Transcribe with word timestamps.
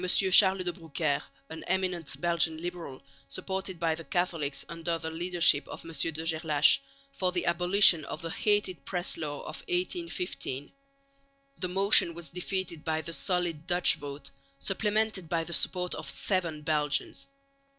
Charles 0.31 0.63
de 0.63 0.73
Broukère, 0.73 1.21
an 1.49 1.63
eminent 1.67 2.19
Belgian 2.19 2.57
liberal 2.57 3.03
supported 3.27 3.79
by 3.79 3.93
the 3.93 4.03
Catholics 4.03 4.65
under 4.67 4.97
the 4.97 5.11
leadership 5.11 5.67
of 5.67 5.85
M. 5.85 5.91
de 5.91 6.25
Gerlache, 6.25 6.79
for 7.11 7.31
the 7.31 7.45
abolition 7.45 8.03
of 8.05 8.23
the 8.23 8.31
hated 8.31 8.83
Press 8.83 9.15
Law 9.15 9.41
of 9.41 9.57
1815. 9.69 10.71
The 11.59 11.67
motion 11.67 12.15
was 12.15 12.31
defeated 12.31 12.83
by 12.83 13.01
the 13.01 13.13
solid 13.13 13.67
Dutch 13.67 13.93
vote, 13.93 14.31
supplemented 14.57 15.29
by 15.29 15.43
the 15.43 15.53
support 15.53 15.93
of 15.93 16.09
seven 16.09 16.63
Belgians. 16.63 17.27